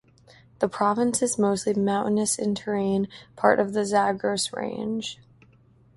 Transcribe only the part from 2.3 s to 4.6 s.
in terrain, part of the Zagros